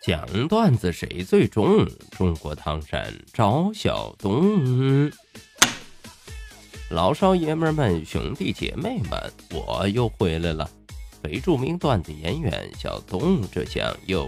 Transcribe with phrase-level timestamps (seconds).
[0.00, 1.86] 讲段子谁最重？
[2.12, 5.12] 中国唐山赵小东，
[6.88, 10.70] 老少爷们们、兄弟姐妹们，我又回来了。
[11.22, 14.26] 非著名段子演员小东，这下有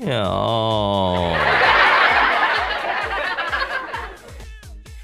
[0.00, 1.36] 料。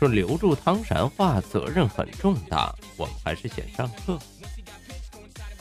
[0.01, 4.19] 说留住唐山话责任很重大，我们还是先上课。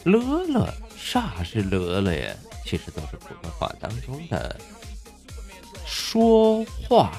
[0.04, 2.34] 乐乐，啥是乐乐呀？
[2.70, 4.56] 其实都是普通话当中的
[5.88, 7.12] 说话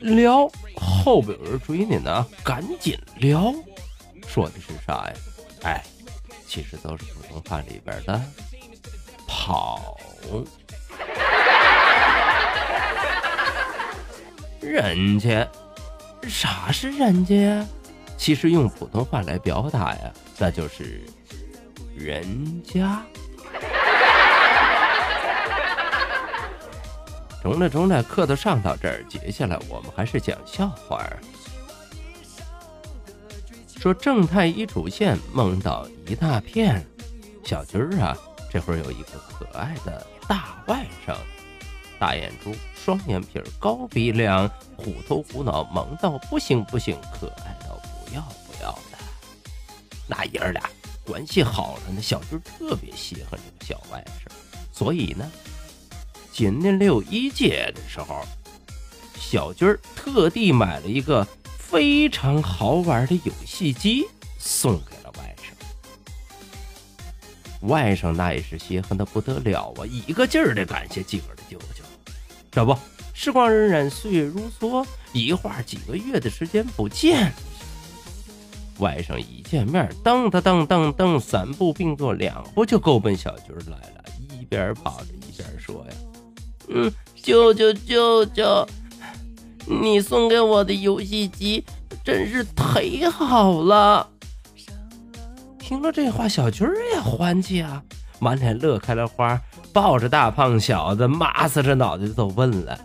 [0.00, 3.54] 撩，后边有人追你呢，赶紧撩。
[4.26, 5.14] 说的是啥呀？
[5.62, 5.82] 哎，
[6.46, 8.20] 其实都是普通话里边的
[9.26, 9.96] 跑。
[14.60, 15.48] 人家，
[16.28, 17.66] 啥是人家呀？
[18.18, 21.02] 其实用普通话来表达呀，那就是。
[21.98, 23.02] 人家，
[27.42, 31.18] 中了中了，课都上到这儿，接下来我们还是讲笑话儿。
[33.76, 36.86] 说正太一出现，梦到一大片
[37.44, 38.16] 小军儿啊，
[38.48, 41.16] 这会儿有一个可爱的大外甥，
[41.98, 48.98] 大眼珠，双眼皮，高鼻梁，虎头虎脑，萌到不行不行，可爱到不要不要的，
[50.06, 50.62] 那爷儿俩。
[51.08, 54.30] 关系好了呢，小军特别稀罕这个小外甥，
[54.70, 55.26] 所以呢，
[56.30, 58.22] 今年六一节的时候，
[59.18, 61.26] 小军特地买了一个
[61.58, 64.04] 非常好玩的游戏机
[64.38, 65.44] 送给了外甥。
[67.66, 71.82] 外甥那也是稀罕的不得了啊，一个劲儿的感谢自个的舅舅。
[72.50, 72.76] 这不，
[73.14, 77.32] 时光荏苒，岁月如梭，一晃几个月的时间不见。
[78.78, 85.96] 外甥一见面，噔噔噔噔噔，三步并作两步就够奔小军来了，一边跑着一边说呀
[86.68, 88.66] ：“嗯，舅舅舅舅，
[89.66, 91.64] 你送给我的游戏机
[92.04, 94.08] 真是忒好了。”
[95.58, 97.82] 听了这话，小军也欢喜啊，
[98.20, 99.40] 满脸乐开了花，
[99.72, 102.78] 抱着大胖小子，麻死着脑袋都问了：“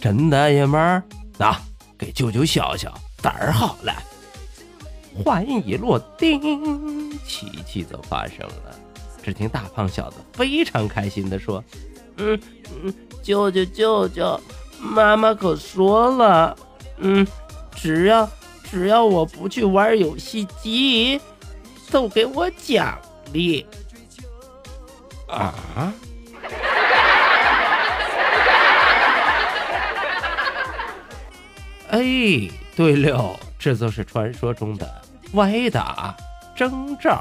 [0.00, 1.02] 真的爷们儿，
[1.38, 1.56] 那
[1.96, 3.94] 给舅舅笑笑，胆儿好了。”
[5.24, 8.76] 话音一落，叮，奇迹就发生了。
[9.22, 11.62] 只听大胖小子非常开心地说
[12.18, 12.40] ：“嗯
[12.82, 14.40] 嗯，舅舅舅舅，
[14.78, 16.56] 妈妈可说了，
[16.98, 17.26] 嗯，
[17.74, 18.28] 只要
[18.62, 21.20] 只要我不去玩游戏机，
[21.90, 22.96] 都给我奖
[23.32, 23.66] 励。”
[25.28, 25.52] 啊！
[31.90, 31.98] 哎，
[32.76, 35.02] 对了，这就是传说中的。
[35.32, 36.16] 歪打
[36.54, 37.18] 正着！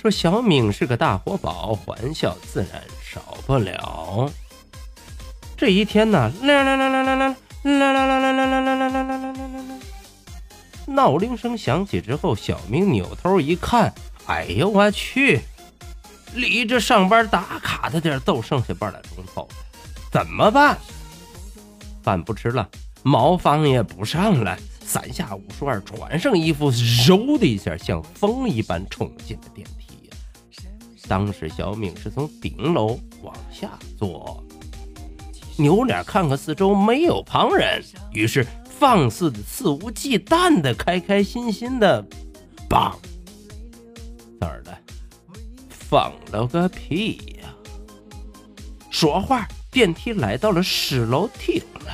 [0.00, 4.30] 说小敏是个大活宝，欢笑自然少不了。
[5.56, 9.78] 这一天呢，啦啦啦啦啦啦啦啦啦啦啦啦啦啦啦啦啦啦！
[10.86, 13.94] 闹铃声响起之后，小明扭头一看，
[14.26, 15.40] 哎呦我去！
[16.34, 19.46] 离这上班打卡的地儿都剩下半来钟头，
[20.10, 20.78] 怎么办？
[22.02, 22.68] 饭不吃了，
[23.02, 30.10] 茅房也不上了，三下五除二穿上衣服，嗖的一下像风一般冲进了电梯。
[31.08, 34.42] 当时小敏是从顶楼往下坐，
[35.56, 37.82] 扭脸看看四周，没有旁人，
[38.12, 42.04] 于是放肆的、肆无忌惮的、开开心心的，
[42.68, 42.98] 棒。
[45.92, 47.52] 放了个屁呀！
[48.88, 51.92] 说话，电梯来到了十楼停了。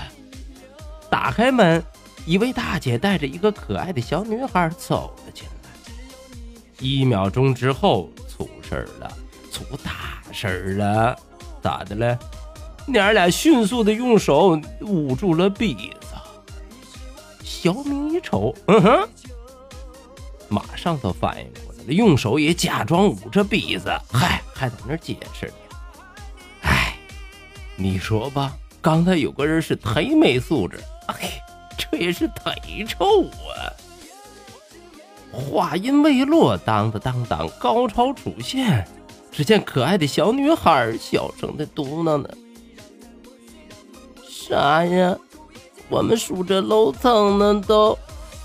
[1.11, 1.83] 打开门，
[2.25, 5.71] 一位大姐带着一个可爱的小女孩走了进来。
[6.79, 9.13] 一秒钟之后，出事儿了，
[9.51, 11.19] 出大事儿了！
[11.61, 12.17] 咋的了？
[12.87, 16.07] 娘俩迅速的用手捂住了鼻子。
[17.43, 19.09] 小明一瞅，嗯哼，
[20.49, 25.53] 马上就反应过用手也假装捂着鼻子，嗨，还在那解释呢。
[26.63, 26.95] 哎，
[27.77, 31.41] 你说吧，刚才有个人是忒没素质，哎，
[31.77, 33.73] 这也是忒臭啊！
[35.31, 38.87] 话音未落，当当当当，高潮出现。
[39.31, 42.37] 只见可爱的小女孩小声的嘟囔着
[44.29, 45.17] ：“啥呀？
[45.89, 47.97] 我们数着楼层呢，都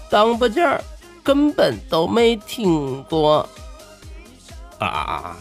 [0.10, 0.80] 当不件
[1.24, 3.48] 根本都没听过
[4.80, 5.36] 啊！”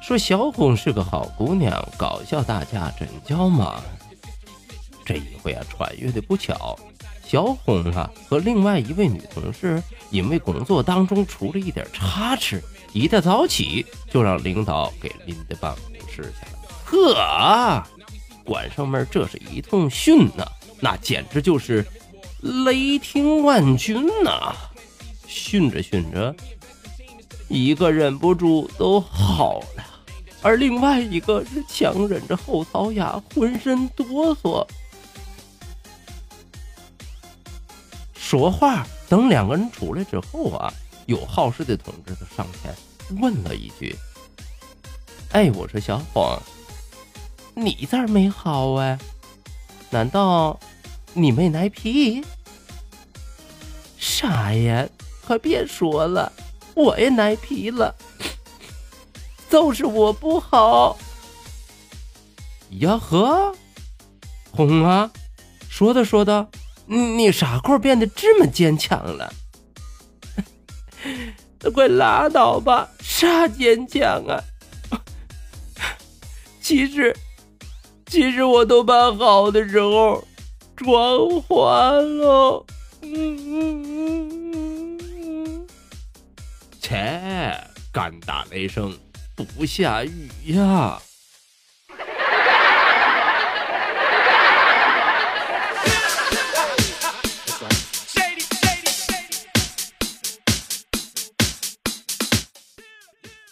[0.00, 3.78] 说小红是个好姑娘，搞笑大家真叫嘛。
[5.04, 6.78] 这一回啊，穿越的不巧，
[7.22, 16.58] 小红啊和另外一位女同事因为工作当中出了一点差池，一大早起就让领导给拎到办公室去了。
[16.84, 17.82] 呵，
[18.44, 20.46] 管上门这是一通训呐，
[20.80, 21.86] 那简直就是
[22.40, 24.54] 雷霆万钧呐！
[25.26, 26.34] 训着训着，
[27.48, 29.84] 一个忍不住都好了。
[30.40, 34.66] 而另外一个是强忍着后槽牙，浑身哆嗦。
[38.14, 40.72] 说话，等两个人出来之后啊，
[41.08, 42.74] 有好事的同志就上前
[43.18, 43.96] 问了一句
[45.32, 46.38] ：“哎，我说小黄，
[47.54, 48.98] 你咋没好啊？
[49.88, 50.60] 难道
[51.14, 52.22] 你没奶皮？
[53.98, 54.86] 啥呀？
[55.26, 56.30] 快别说了，
[56.74, 57.94] 我也奶皮了。”
[59.48, 60.98] 就是我不好
[62.80, 63.56] 呀呵，
[64.50, 65.10] 红啊，
[65.70, 66.50] 说的说的，
[66.84, 69.32] 你啥块变得这么坚强了？
[71.60, 74.42] 那快拉倒吧，啥坚强啊？
[76.60, 77.16] 其实，
[78.06, 80.22] 其实我都把好的时候
[80.76, 82.64] 装完了。
[86.80, 87.58] 切，
[87.92, 88.96] 干打雷声。
[89.56, 91.00] 不下雨呀！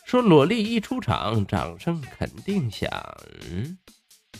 [0.06, 2.88] 说萝莉一出场，掌声肯定响。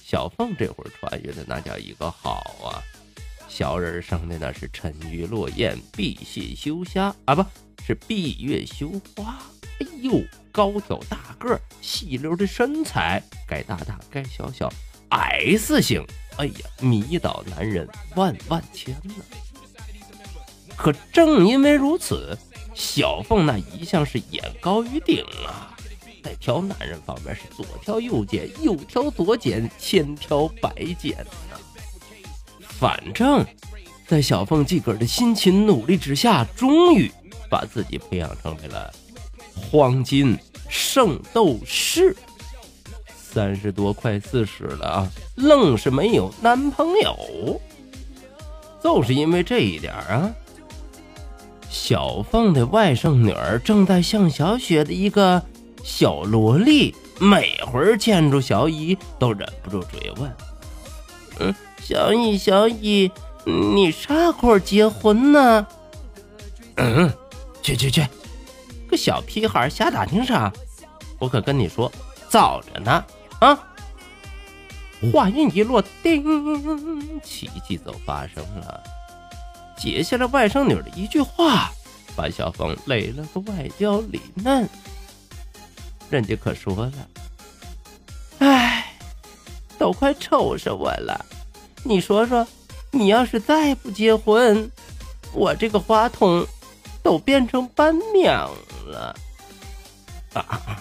[0.01, 2.79] 小凤这会儿穿越的那叫一个好啊！
[3.49, 7.45] 小人生的那是沉鱼落雁、闭月羞虾啊，不
[7.85, 9.43] 是闭月羞花。
[9.81, 10.23] 哎呦！
[10.53, 14.73] 高挑大个，细溜的身材，该大大该小小
[15.09, 16.07] ，S 型。
[16.37, 19.15] 哎呀，迷倒男人万万千呢。
[20.77, 22.39] 可正因为如此，
[22.77, 25.75] 小凤那一向是眼高于顶啊，
[26.23, 31.17] 在挑男人方面是左挑右拣，右挑左拣，千挑百拣
[31.51, 31.59] 呢。
[32.61, 33.43] 反正，
[34.07, 37.11] 在小凤自个儿的辛勤努力之下，终于
[37.49, 38.93] 把自己培养成为了。
[39.55, 40.39] 黄金
[40.69, 42.15] 圣斗士，
[43.17, 47.59] 三十多快四十了啊，愣是没有男朋友。
[48.85, 50.31] 就是因为这一点啊，
[51.69, 55.43] 小凤的外甥女儿正在向小雪的一个
[55.85, 60.37] 小萝莉，每回见着小姨都忍不住追问
[61.41, 63.11] ：“嗯，小姨，小姨，
[63.45, 65.67] 你啥时候结婚呢？”
[66.77, 67.13] 嗯，
[67.63, 68.07] 去去去。
[68.89, 70.53] 个小屁孩瞎打听啥？
[71.19, 71.91] 我可跟你说，
[72.29, 73.05] 早着呢！
[73.41, 73.59] 啊！
[75.13, 76.23] 话音一落，叮，
[77.23, 78.83] 奇迹就发生了。
[79.79, 81.71] 接下了外甥女的一句话，
[82.17, 84.69] 把小凤累了个外焦里嫩。
[86.11, 87.09] 人家可说了
[88.39, 88.93] ：“哎，
[89.79, 91.25] 都快愁死我了！
[91.83, 92.47] 你说说，
[92.91, 94.71] 你要是再不结婚，
[95.33, 96.47] 我这个话筒
[97.03, 98.51] 都变成伴娘。”
[98.87, 99.15] 了
[100.35, 100.81] 啊！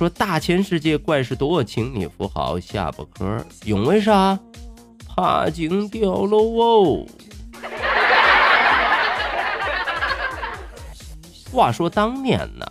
[0.00, 3.44] 说大千世界怪事多，请你扶好下巴壳。
[3.66, 4.38] 因为啥？
[5.06, 7.04] 怕惊掉了哦。
[11.52, 12.64] 话说当年呢？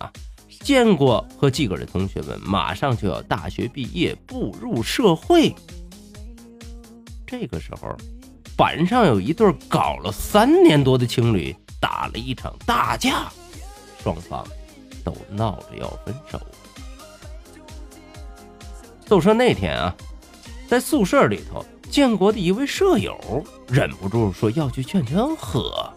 [0.64, 5.54] 建国和自个儿的同学们马上就要大学毕业，步入社会。
[7.24, 7.96] 这个时候，
[8.56, 13.30] 班上有一对搞了三年多的情侣打了一场大架，
[14.02, 14.44] 双方
[15.04, 16.40] 都闹着要分手。
[19.10, 19.92] 就说那天啊，
[20.68, 25.92] 在宿舍里头，建国的一位舍友忍不住说要去劝劝和。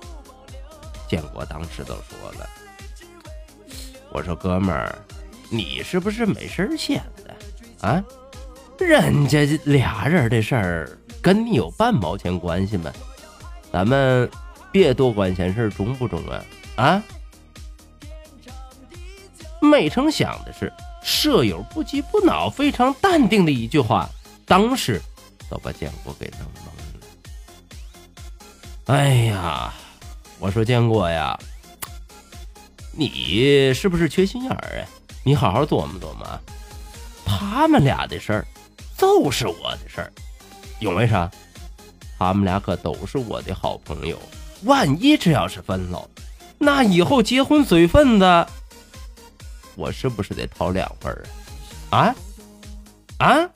[1.08, 2.50] 建国当时都说了。
[4.12, 4.98] 我说哥们儿，
[5.48, 8.04] 你是不是没事闲的啊？
[8.80, 12.92] 人家俩人的事儿跟你有半毛钱关系吗？
[13.72, 14.28] 咱们
[14.72, 16.44] 别多管闲事，中不中啊？
[16.78, 17.04] 啊？
[19.62, 20.74] 没成想的是，
[21.04, 24.10] 舍友不急不恼、非常淡定的一句话，
[24.46, 25.02] 当时
[25.50, 26.68] 都把建国给弄懵
[27.00, 27.06] 了。
[28.86, 29.74] 哎呀，
[30.40, 31.38] 我说建国呀，
[32.92, 34.88] 你是不是缺心眼儿啊？
[35.24, 36.40] 你好好琢磨琢磨，
[37.26, 38.48] 他们俩的事儿
[38.98, 40.12] 就是我的事儿，
[40.80, 41.30] 因为啥？
[42.20, 44.18] 他们俩可都是我的好朋友，
[44.64, 46.10] 万一这要是分了，
[46.58, 48.48] 那以后结婚随份子。
[49.76, 51.14] 我是不是得掏两份
[51.90, 52.14] 啊？
[53.18, 53.50] 啊啊！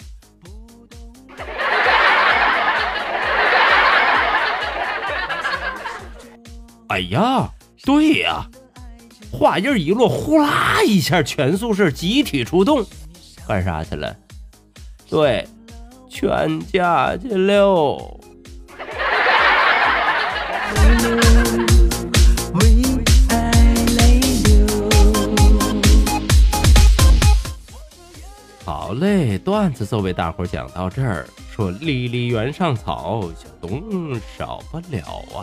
[6.89, 7.49] 哎呀，
[7.83, 8.45] 对呀，
[9.31, 12.85] 话音一落，呼啦一下，全宿舍集体出动，
[13.47, 14.15] 干啥去了？
[15.09, 15.47] 对，
[16.09, 18.19] 劝架去了。
[29.47, 31.25] 段子就为大伙讲到这儿。
[31.49, 35.39] 说离离原上草，小东少不了啊。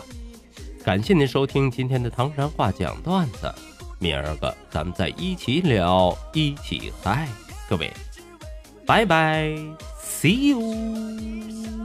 [0.83, 3.51] 感谢您收听今天的唐山话讲段子，
[3.97, 7.27] 明儿个咱们再一起聊，一起嗨，
[7.67, 7.91] 各位，
[8.85, 9.47] 拜拜
[9.99, 11.84] ，see you。